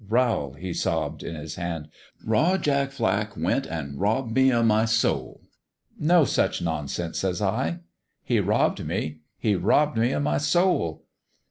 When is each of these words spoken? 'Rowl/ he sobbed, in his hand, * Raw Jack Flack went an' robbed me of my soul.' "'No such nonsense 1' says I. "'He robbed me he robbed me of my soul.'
'Rowl/ 0.09 0.53
he 0.53 0.73
sobbed, 0.73 1.21
in 1.21 1.35
his 1.35 1.57
hand, 1.57 1.87
* 2.09 2.25
Raw 2.25 2.57
Jack 2.57 2.89
Flack 2.89 3.37
went 3.37 3.67
an' 3.67 3.99
robbed 3.99 4.33
me 4.33 4.51
of 4.51 4.65
my 4.65 4.85
soul.' 4.85 5.41
"'No 5.99 6.25
such 6.25 6.59
nonsense 6.59 7.21
1' 7.21 7.29
says 7.33 7.39
I. 7.39 7.81
"'He 8.23 8.39
robbed 8.39 8.83
me 8.83 9.19
he 9.37 9.53
robbed 9.53 9.99
me 9.99 10.11
of 10.13 10.23
my 10.23 10.39
soul.' 10.39 11.03